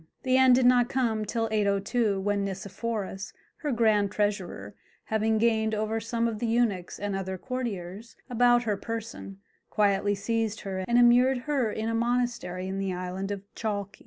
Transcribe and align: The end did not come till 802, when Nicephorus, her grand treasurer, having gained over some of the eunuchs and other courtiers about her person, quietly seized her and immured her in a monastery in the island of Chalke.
The 0.23 0.35
end 0.35 0.55
did 0.55 0.65
not 0.65 0.89
come 0.89 1.25
till 1.25 1.47
802, 1.51 2.19
when 2.19 2.43
Nicephorus, 2.43 3.33
her 3.57 3.71
grand 3.71 4.11
treasurer, 4.11 4.73
having 5.03 5.37
gained 5.37 5.75
over 5.75 5.99
some 5.99 6.27
of 6.27 6.39
the 6.39 6.47
eunuchs 6.47 6.97
and 6.97 7.15
other 7.15 7.37
courtiers 7.37 8.15
about 8.27 8.63
her 8.63 8.77
person, 8.77 9.37
quietly 9.69 10.15
seized 10.15 10.61
her 10.61 10.79
and 10.87 10.97
immured 10.97 11.41
her 11.45 11.71
in 11.71 11.87
a 11.87 11.93
monastery 11.93 12.67
in 12.67 12.79
the 12.79 12.93
island 12.95 13.29
of 13.29 13.43
Chalke. 13.53 13.99